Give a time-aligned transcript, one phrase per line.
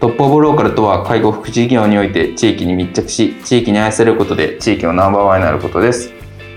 [0.00, 6.12] トップオブローカルとは介護福祉事業において地域に密着し地域に愛されることで地域のナンバーワンになることです。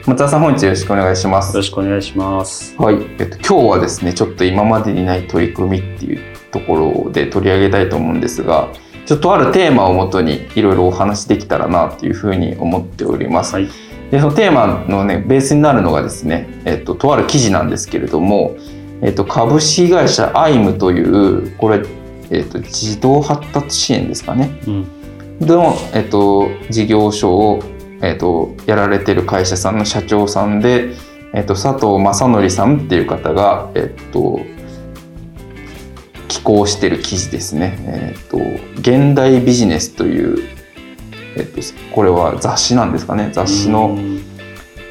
[0.05, 1.47] 松田さん本日よろしくお願いします。
[1.47, 2.75] よろしくお願いします。
[2.77, 8.71] はい、えっと、今日はですねちょっと今までにない取り組みっていうところで取り上げたいと思うんですが
[9.07, 13.67] ちょっとあるテーマをもとにいろいろお話できたらなっていうふうに思っております、はい。
[14.11, 18.55] でそのテーマのねベースになるのがですね、えっと、とある記事なんですけれども、
[19.01, 21.81] えっと、株式会社アイムというこれ、
[22.31, 25.01] えっと、児童発達支援ですかねうん
[25.41, 27.59] の、えっと、事業所を、
[28.01, 30.93] えっと、やられてる会社さんの社長さんで、
[31.33, 34.39] えっと、佐藤正則さんっていう方が、えっと、
[36.27, 37.77] 寄稿してる記事ですね。
[37.87, 38.37] えっと、
[38.79, 40.37] 現代ビジネスという、
[41.35, 41.61] えっと、
[41.93, 43.29] これは雑誌なんですかね。
[43.33, 44.21] 雑誌の、うん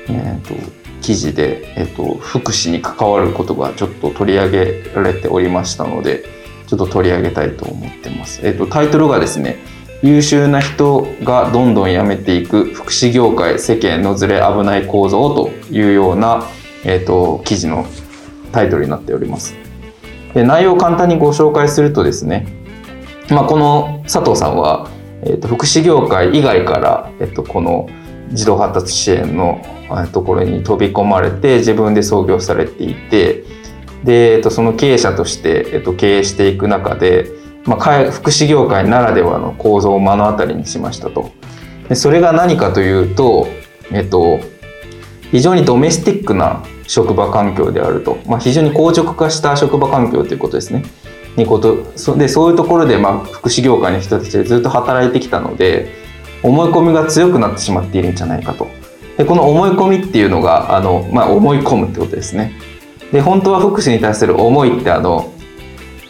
[0.09, 0.55] えっと、
[1.01, 6.40] 記事で、えっと、福祉に関わることがちょっと取り上げられておりましたので、
[6.71, 8.41] ちょっと取り上げたいと思ってます。
[8.45, 9.59] えっと、タイトルがですね、
[10.05, 16.47] 優秀な人がどんどん辞めていく福祉業界世間のずれ危ない構造というような、
[16.85, 17.87] えっと、記事の
[18.53, 19.57] タイトルになっております。
[20.33, 22.47] で内容を簡単にご紹介するとですね、
[23.31, 24.89] まあ、この佐藤さんは、
[25.25, 27.89] えっと、福祉業界以外から、えっと、この
[28.33, 29.61] 児童発達支援の
[30.13, 33.43] ところに飛び込まれて自分で創業されていて
[34.05, 37.31] で、えっと、その経営者として、えっと、経営していく中で、
[37.65, 41.31] まあ、福祉業界ならではの構造を目の当たりにしましたと。
[41.89, 43.49] でそれが何かというと、
[43.91, 44.41] えっと、
[45.31, 50.85] 非常にドメスティックな職場環境であると、まあ、非常に硬直化した職場環境ということですね。
[51.37, 55.93] にことそでそういうところで、まあ、福祉業界の人たちでずっと働いてきたので
[56.43, 58.69] 思い込みが強くなってしまっているんじゃないかと。
[59.17, 62.55] でこの思い込みっていうのがあの、まあ、思い込むってことですね。
[63.13, 65.33] で本当は福祉に対する思いってあの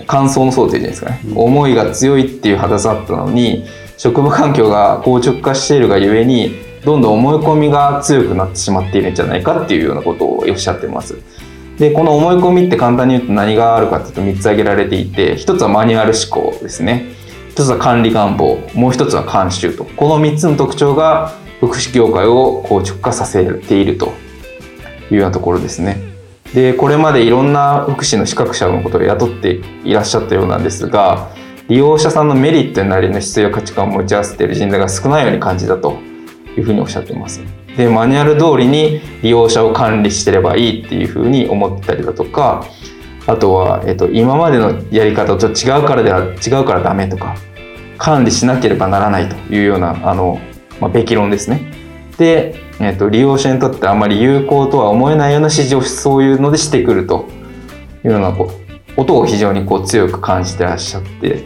[0.06, 1.38] 感想の想定じゃないですかね、うん。
[1.38, 3.64] 思いが強いっていう肌さったのに
[3.96, 11.18] 職場環境が硬直化しているがゆえにどんどん思い込みが強くなってしまっているんじゃないかっていうようなことをおっしゃってます。
[11.78, 17.06] でこの思い込みって簡単に言うと何があるかっていうと3つ挙げられていて一つはマニュアル思考ですね。
[17.50, 18.58] 一つは管理願望。
[18.74, 19.84] もう一つは慣習と。
[19.84, 24.12] この3つの特徴が福祉業界を硬直化させていると
[25.10, 26.09] いうようなところですね。
[26.54, 31.30] でこれまでいろんな福祉の資格者のことを雇っていらっしゃったようなんですが
[31.68, 35.98] 利用者さんのメリットになりの質や価値観を持ち合わせている人材が少ないように感じたと
[36.56, 37.40] いうふうにおっしゃっています。
[37.76, 42.66] でマニュアル通りに利用者を管理してればいいっていうふうに思ったりだとか
[43.26, 47.36] あとは、えっと、今までのやり方と違うからでは違うからダメとか
[47.96, 50.40] 管理しなければならないというようなあの、
[50.80, 51.70] まあ、べき論ですね。
[52.18, 57.28] で、えっと、利用者にとってあまり有効とは思えないような指示をそういうのでしてくると
[58.04, 58.50] いうようなこ
[58.90, 61.44] うことを非常にこう強く感じてらっしゃって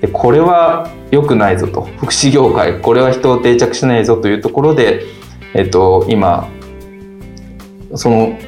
[0.00, 5.04] でこれは良くないぞと福祉業界これは人を定着しないぞというところで、
[5.54, 6.48] えっと、今
[7.94, 8.38] その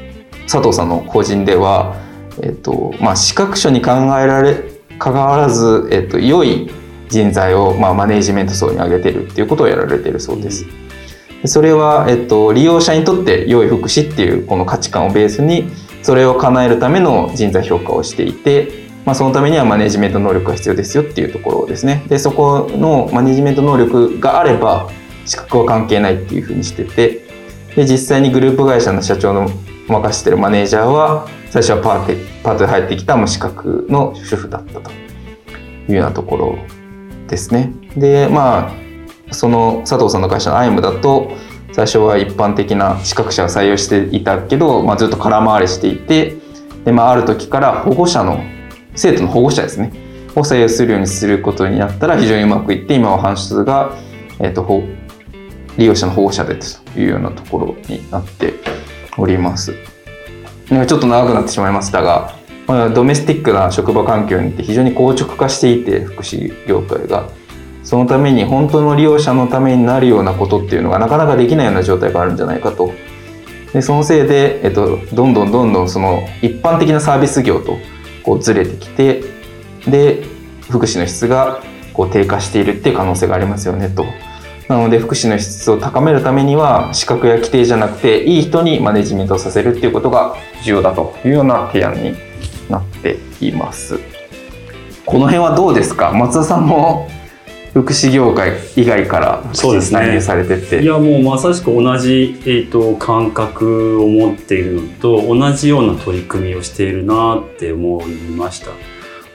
[0.45, 1.97] 佐藤さんの個人では、
[2.43, 6.71] えっとまあ、資格書に考えられ関わらず、えっと、良い
[7.09, 10.65] 人材を、まあ、マネージメント層に上げてるっていうことをやられてるそうです。
[10.65, 10.82] で
[11.45, 15.71] それは、えっと、利用者にとって良い福祉っていうこの価値観をベースに
[16.03, 22.05] それを叶えるための人材評価をしていて、まあ、そのためにはマネジメント能力が必要ですよっていうところですね。
[22.09, 24.91] でそこのマネジメント能力があれば
[25.25, 27.27] 資格は関係ないっていうふうにしてて
[27.77, 29.49] で実際にグループ会社の社長の
[29.89, 34.95] 任せてるマネージャーは最初はパーテパートで入ってきた無資格の主婦だったとい
[35.91, 36.59] うようなところ
[37.29, 37.73] ですね。
[37.97, 38.82] でまあ
[39.33, 41.33] その佐藤さんの会社のアイムだと
[41.73, 46.37] 最初は一般的な資格者を採用していたけど、まあ、ずっと空回りしていて
[46.85, 48.43] で、まあ、ある時から保護者の
[48.95, 49.93] 生徒の保護者ですね
[50.35, 53.97] を採用するようにすることになったら非常にうまくいって今は半数が、
[54.41, 54.83] えっとほ
[55.79, 58.55] 利用者の保護者でというようなところになって
[59.17, 59.75] おります。
[60.69, 62.35] ちょっと長くなってしまいましたが、
[62.95, 67.29] ドメスティックな職場環境にて非常に硬直化していて福祉業界が
[67.93, 72.91] そのために本当の利用者のためになるようなことっていうのがなかなかできないような状態があるんじゃないかと
[73.75, 77.77] でそのせいで、えっと、どんどんどんどんその一般的なサービス業と
[78.23, 79.25] こうずれてきて
[79.87, 80.25] で
[80.71, 81.63] 福祉の質が
[81.93, 84.07] こう低下しているっていう可能性がありますよねと。
[84.71, 90.35] なので福祉の質を高めるためには資格や規定じゃなくていい人にマネジメントさせるっていうことが
[90.65, 92.15] 重要だというような提案に
[92.71, 94.01] なっています。
[95.05, 96.13] この辺はどうですか？
[96.13, 97.07] 松田さんも
[97.75, 100.21] 福祉業界以外からそうですね。
[100.21, 108.73] されてて、いやもうまさしく同じ、えーと、感覚を持っているのと同じような取り組みをしているなって思いました。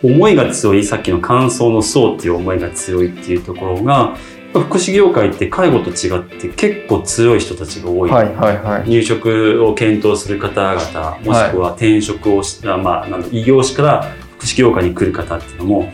[0.04, 4.16] 思いが強いさっきの感想の層っていう思いが強いっていうところが
[4.54, 15.92] 福祉業界って介護と違って結構強い人たちが多い,、はいはいはい、入職を検討する方々もしくは転職をし、はい、まあ、なん異業種から福祉業界に来る方っていうのも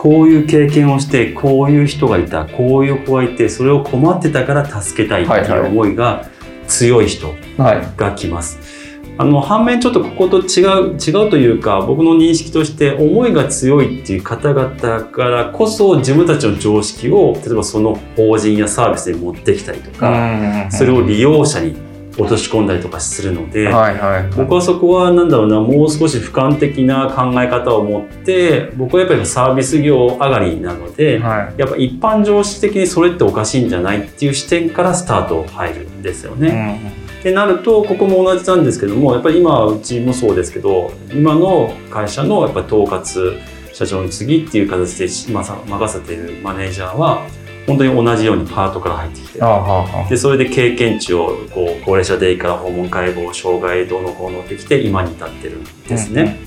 [0.00, 6.24] こういう経験をしてこういう人がいたこういう子がいてそれを困ってたから助けたいっていう思いが
[6.68, 7.34] 強い人
[7.96, 8.60] が来ます。
[9.20, 10.62] あの反面ちょっとここと違
[10.92, 21.87] う違うというか僕の認識として思いが強いっていう方々からこそ自分たちの常識を例えばその法人やサービスに持ってきたりとかそれを利用者に
[22.18, 36.82] 落とし込んだりとかするので、はいはいはい、僕はそこは何だろうなもう少し俯瞰的な考え方を持って僕はやっぱりサービス業上がりなので、はい、やっぱ一般常識的にそれっておかしいんじゃないっていう視点からスタート入るんですよね。
[36.92, 43.40] うんってなるとここも同じなんですけどもやっぱり今うちもそうですけど今の会社のやっぱり統括
[43.72, 47.26] 社長に次っていう形で任せているマネージャーは
[47.68, 49.38] 本当に同じようにパートから入ってきて。
[50.08, 56.40] でそれで経験値をこう高齢者デイから訪問介護障害どうのこうのってきて今に至ってるんですね。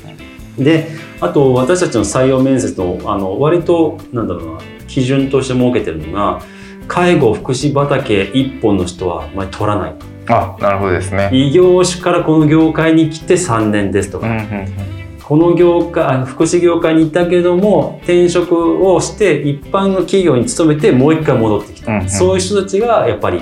[0.58, 0.90] うん、で
[1.20, 6.42] あと私たちの採用面接のあの割となんだろうな基準として設けてるのが
[6.88, 9.96] 介護福祉畑一本の人はあまり取らない
[10.28, 11.30] あなるほどですね。
[11.32, 14.91] 異業種からこの業界に来て3年ですとか、うんうんうん
[15.32, 23.42] この業界福祉業界にいたけども転職をして一般の企業に勤めてもう一回戻ってきた、うんうん、そういう人たちがやっぱり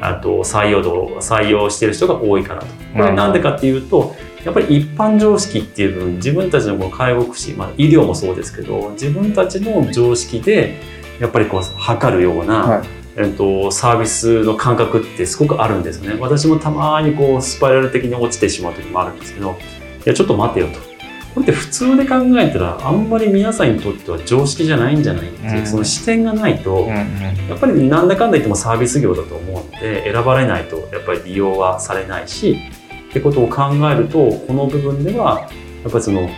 [0.00, 2.66] あと採用度採用してる人が多いかなと。
[2.68, 4.14] これなんでかっていうと
[4.44, 10.78] やっぱり一般常識っていう部分自分たちのこの介護福祉、まあ、医療もそうですけど自分たちの常識で
[11.18, 12.86] やっぱりこう測るような、はい。
[13.16, 16.20] えっと、サービスの感覚ってすごくあるんですよね。
[16.20, 19.56] 私もたまにこうスパイラル的に落ちてしまう時もあるんですけど
[20.06, 20.93] いやちょっと待てよと
[21.34, 26.86] これって普通で考えたらあんまり皆さんにとっては常識じゃないんじゃないっていう、その視点がないと、
[27.48, 32.56] やっぱりなんだかんだ言ってもサービス業だと思うので選ばれないとやっぱり利用はされないし
[33.10, 35.48] ってことを考えるとこの部分では
[35.82, 36.28] やっぱりその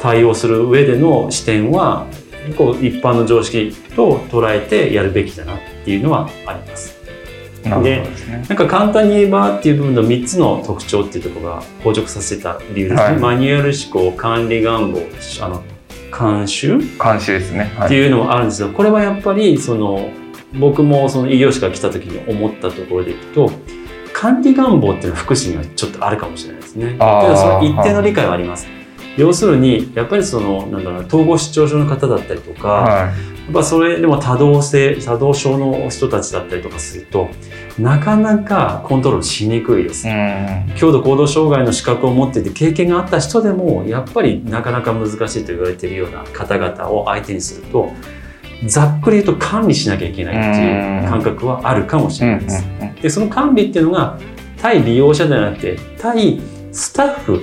[0.00, 2.06] 対応する上での視点は
[2.56, 6.99] こう一般の常識と捉えてやるべきだなっていうのはあります。
[7.62, 8.06] で、ね、
[8.48, 15.00] なんか簡単に言えばっていう部分の3つの特徴っていうところが硬直させた理由ですね、はい、マニュアル思考管理願望
[15.42, 15.62] あの
[16.16, 20.10] 監修監修ですね、はい、っていうのもあるんですけどこれはやっぱりその
[20.58, 23.50] 僕もその異業種が来た時に思ったところでいくと
[24.12, 26.96] 管理願望っていうのは福祉にはちょっとあるかもしれないですね。
[26.98, 28.66] ただその一定の理解はあります。
[29.20, 33.30] 要するにやっぱりそのなんだろう統合失調症の方だったりとか、はい。
[33.50, 37.28] っぱそれでも多動性多動症の人たちだったりとかすると
[37.78, 47.92] なかなかコントロールしにくいです、うん、強度行動障害の資格を持っていて経験があった人でもやっぱりなかなか難しいと言われているような方々を相手にすると
[48.64, 52.64] ざっくり言うと管理しなきゃいけないっていう感覚はあるかもしれないです。
[53.02, 54.18] でその管理っていうのが
[54.58, 57.40] 対利用者ではなくて対スタッフ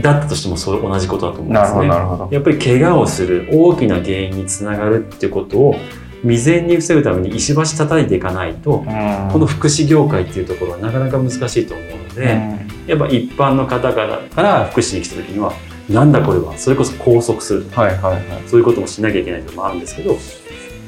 [0.00, 1.86] だったとしてもそれ同じことだと思うんですね。
[1.86, 5.74] やっぱり怪我をする大きな原因につながるっていうことを
[6.22, 8.86] 未然に防ぐために石橋叩いていかないと、うん、
[9.32, 15.52] この福祉業界っていうところはなかなか難しいと思うので、うん、やっぱ一般の方からから福祉に来た時には
[15.88, 20.16] なんだこれはそれこそ拘束するとか、はいはいはい、そういうこともしなきゃいけないのもあるんですけど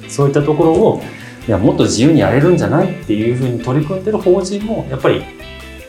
[0.08, 1.02] そういったところを
[1.46, 5.22] いやもっと自由にやれるんじゃないっていうふうに取り組んでる法人もやっぱり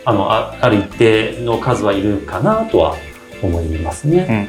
[0.06, 2.96] あのあある一定の数はいるかなとは
[3.44, 4.48] 思いますね。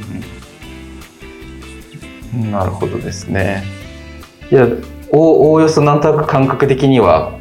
[2.34, 3.62] うんうん、なるほどですね。
[4.50, 4.66] いや
[5.10, 7.32] おおよそなんとなく感覚的には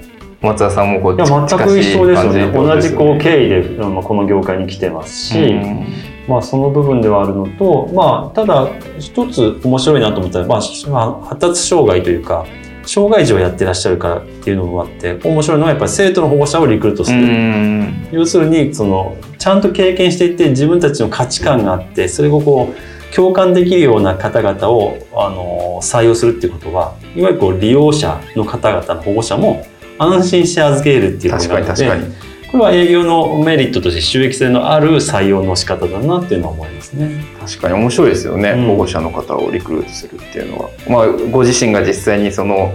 [0.41, 2.51] 松田さんもこういや全く一緒ですよね。
[2.51, 5.86] 同じこう経緯でこの業界に来てますし、うん、
[6.27, 12.46] まあその部分ではあるのと、まあただ一つ面白いなと思ったら、まあ発達障害というか。
[12.86, 18.08] 障害児をやってらっしゃるからっていうのもあって面白いのはやっぱり生徒の保護者をリクルートすうる、ん。
[18.12, 29.66] 要するにそのちゃんと経験していって自分たちの価値観があってそれをこう共感できるような方々をあの採用するっていうことはいわゆるこう利用者の方々の保護者も
[29.98, 37.24] 安心して預けるっていうこと確かにがあるので確かにこれは営業のメリットとして収益性のある採用の仕方だなっていうのは思いますね。
[37.39, 42.74] 確かに面白いですよね、うん保護者の方をリクルートするっていうのは、まあ、ご自身が実際にその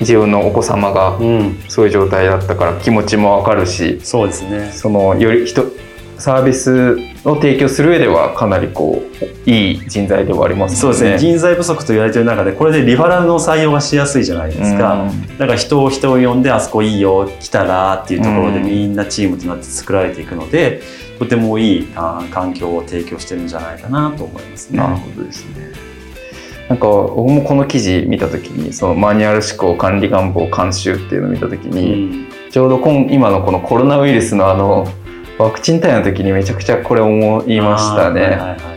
[0.00, 4.70] 自分のお子様がうん、そういう状態だったから気持ちもわかるしそうですね。
[4.72, 5.64] そのより人
[6.18, 6.96] サービス
[7.26, 9.02] を提供する上ではかなりこ
[9.46, 11.18] ういい人材ではありますそうよですね。
[11.18, 14.94] 人材不足と言われている中で、これでリファラルの採用がしやすいじゃないですか。
[14.94, 20.80] うんだから人を人を呼んで、あそこいいよ、来たらっていうところでうんみんなチームとなって作られていくので、
[21.18, 24.78] とてもいいあ環境を提供してるんじゃないかなと思いますね。
[24.78, 25.72] なるほどですね。
[26.68, 34.88] なんか僕もこの記事見た時にそのマニュアル思考管理願望監修っていうのを見た時うに、んちょうど今今のこのコロナウイルスのあの
[35.38, 38.20] ワクチン対応の時にめちゃくちゃこれ思いましたね。
[38.22, 38.76] はいはいはい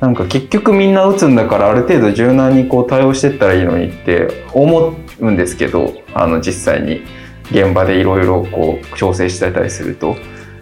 [0.00, 7.02] なんか結局みんな打つんだからある程度柔軟にこう対応してったらいいのにって思うんですけどあの実際に。
[7.50, 10.16] 現場でいろいろこう調整してたりすると。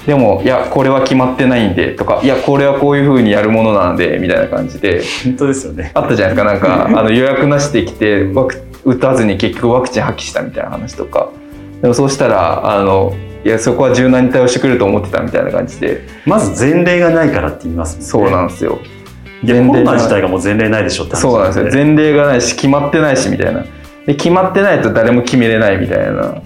[0.07, 5.02] でもいやこれは決まってないんでとかいやこれはこういうふうにやるものなんでみたいな感じで。
[5.25, 5.90] 本当ですよね。
[5.95, 6.76] あったじゃないですか。
[6.76, 11.28] なんか あの予約なしで来てワク打たずに結局ワクチン破棄したみたいな話とか。
[11.83, 13.12] でもそうしたらあの
[13.45, 16.02] いやそこは柔軟に対応してくれると思ってたみたいな感じで。
[16.26, 18.07] まず前例がないからって言いますもんね。
[18.07, 18.78] そうなんですよ。
[19.42, 21.85] いやコロナ自が体がもう前例ないでしょって話そうなんですよ。
[21.85, 23.64] 前例がないし決まってないしみたいな。
[24.07, 26.14] で決まってないと誰も決めれないみたいな。
[26.14, 26.42] だか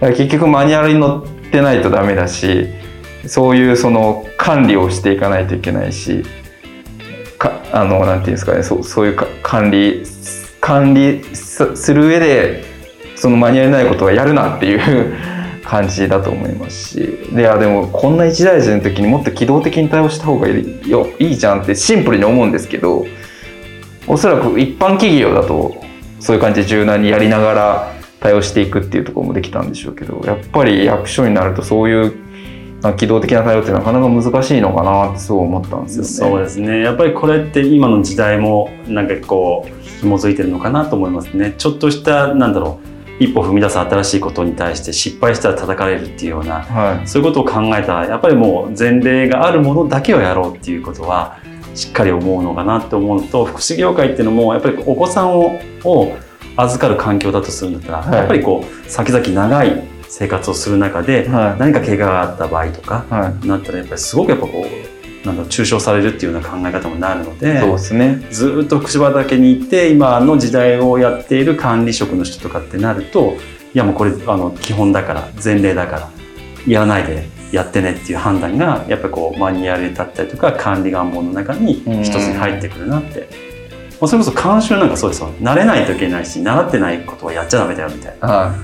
[0.00, 2.68] ら結局マニュアルに載ってないとダメだし
[3.26, 6.24] そういうその管理をしていかないといけないし
[7.38, 8.62] かあのなんていうんですかね。
[8.62, 10.04] そうそういうか管理
[10.60, 12.64] 管理すする上で
[13.16, 15.14] そのマニュアルにないことはやるなっていう
[15.70, 16.96] 感じだと思いますし。
[17.32, 21.06] でいやでもこんな一大事の時にもっと機動的に対応した方がいいよ。
[21.20, 23.06] いいじゃんってシンプルに思うんですけど
[24.08, 25.76] おそらく一般企業だと
[26.18, 32.14] そういう感じで柔軟にやりながら対応していくっていうところもできたんでしょうけどやっぱり役所になるとそういう
[32.96, 36.08] 機動的な対応ってなかなか難しいのかなってそう思ったんですよね。
[36.08, 36.80] そうですね。
[36.80, 41.54] やっぱりこれって今の時代もなんかこう紐づいてるのかなと思いますね。
[41.58, 42.89] ちょっとしたなんだろう。
[43.20, 47.06] 一歩踏み出す新しいことに対して失敗したら叩かれるっていうようなはい。
[47.06, 51.38] そういうことを考えたらやっぱりもう前例があるものだけをやろうっていうことは
[51.74, 56.16] しっかり思うのかなって思うのと福祉業界っていうのもやっぱりお子さんをを
[56.56, 58.18] 預かる環境だとするんだったら、はい。
[58.18, 61.60] やっぱりこう先々長い生活をする中ではい。
[61.60, 63.46] 何か怪我があった場合とかはい。
[63.46, 64.89] なったらやっぱりすごくやっぱこう
[65.24, 68.26] なん抽象されるっていうような考え方もなるのでそうですね。
[68.30, 73.36] ずーっと福祉畑に行って今の時代をやっている管理職の人とかってなると
[73.74, 76.10] いやもうこれあの基本だから前例だから
[76.66, 83.28] やらないでやってねっていう判断がやっぱりこうマニュアルだったりとか管理願望の中に一つに入ってくるなって。
[84.00, 88.54] まあそれこそ監修なんかそうですよ慣れないといけないし習ってないことはやっちゃダメだよみたいなは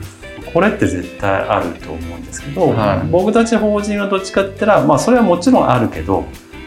[0.53, 6.25] これって絶対あると思うんですけど、はい僕たち法人はどっちかって言ったら、まあ、それはもちろんあるけど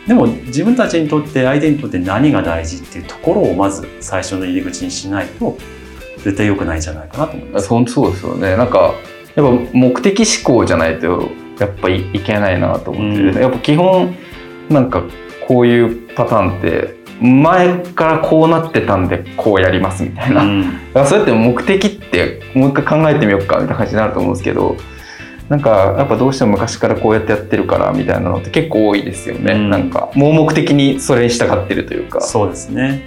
[0.09, 5.55] でも自分たちにとって相手にとって何が大事っていうところをまず最初の入り口にしないと
[6.23, 7.69] 絶対良くないんじゃないかなと思います。
[7.69, 8.57] 本当そうですよね。
[8.57, 8.95] なんか
[9.35, 14.15] やっぱ目的思考じゃないとやっぱいいけないなと思ってる、うんやっぱ基本
[14.69, 15.03] なんか
[15.47, 20.63] こういうパターンって前からこうなってたんでこうやりますみたいな、うん
[21.05, 24.75] そうやって目的ってもう一回考えてみようかみたいな感じになると思うんですけど
[25.49, 33.05] なんかやっぱどうしても昔からこうやってやってるからみたいなのって結構多いですよね、うんなんか盲目的にそれに従ってるというかそうですね。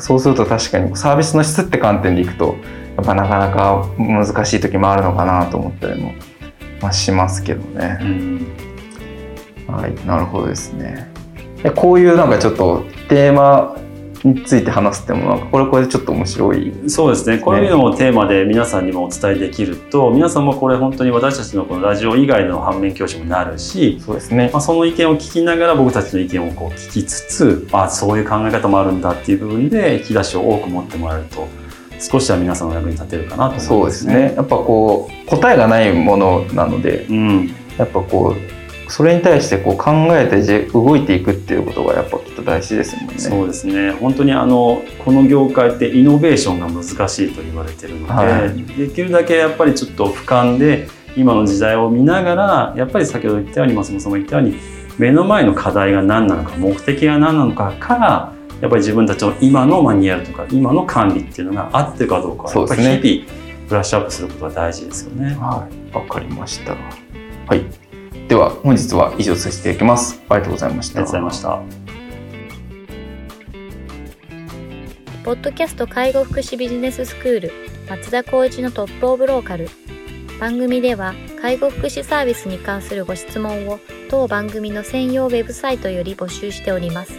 [0.00, 2.56] そうすると確かにサービスの質って観点でいくと
[2.96, 6.14] やっぱなかなか難しい時もあるのかなと思ったりも、
[6.80, 8.04] まあ、しますけどねう。
[8.04, 8.46] ん
[9.66, 11.10] はい、なるほどですね。
[11.62, 13.76] でこういうなんかちょっとテーマ
[14.24, 16.72] について話すってもなんかこれこれでちょっと面白い。
[16.88, 24.50] そうですねこういうのもテーマで皆さんにもお伝えできると皆さんもこれ本当に私たちのこのラジオ以外の反面教師にもなるしそうですね。
[24.52, 31.46] まあ、その意見を聞きながら僕たちの意見をこう聞きつつあそういう考え方もあるんだっていう部分で引き出しを多く持ってもらえると
[32.00, 34.34] 少しは皆さんの役に立てるかなと思います、そうですね。
[34.36, 38.53] やっぱこう答えがないものなので、うん、やっぱこう
[38.88, 43.18] それに対してこう考えてじ動いていくっていうことがやっぱきっと大事ですもんね。
[43.18, 54.58] そうですね本当にあのこの業界ってイノベーションが難しいと言われてるので、はいできるだけやっぱりちょっと俯瞰で今の時代を見ながらやっぱり先ほど言ったように松本さんも言ったように
[54.98, 65.34] 目の前の課題が何なのか目的が何なのかからやっぱり自分たちの今のマニュアルとか今の管理っていうのが合ってるかどうかやっぱそうですねり日々ブラッシュアップすることが大事ですよね。
[65.36, 66.72] はい、わかりました。
[66.74, 67.64] はい。
[68.28, 70.22] では、本日は以上させていただきます。
[70.28, 71.00] ありがとうございました。
[71.00, 71.84] ありがとうございました。
[75.24, 77.52] ポッドキャスト介護福祉ビジネススクール
[77.88, 79.70] 松田光一のトップオブローカル
[80.38, 87.14] 番組では介護福祉サービスに関するご質問を当番組の専用ウェブサイトより募集しております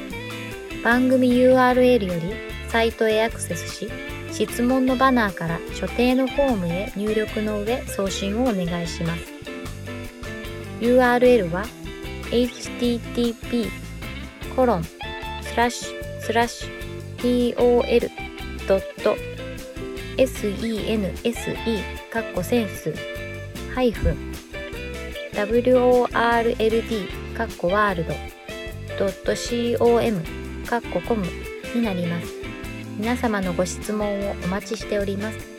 [0.84, 2.34] 番組 URL より
[2.70, 3.90] サイトへアクセスし
[4.32, 9.35] 質問のバナーから所定のフォームへ入力の上送信をお願いします
[10.80, 11.66] URL は
[12.32, 13.70] http
[14.56, 18.90] コロンスラッシュスラッシュ tol.sense
[22.10, 22.94] かっこセンス
[23.74, 24.34] ハイフン
[25.34, 28.14] world かっこワールド
[29.78, 30.24] .com
[30.66, 31.26] かっこコム
[31.76, 32.34] になります。
[32.98, 35.55] 皆様のご質問をお待ちしております。